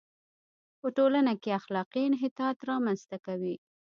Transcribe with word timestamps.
په 0.79 0.87
ټولنه 0.97 1.33
کې 1.41 1.57
اخلاقي 1.59 2.01
انحطاط 2.05 2.57
را 2.67 2.75
منځ 2.85 3.01
ته 3.09 3.17
کوي. 3.25 3.55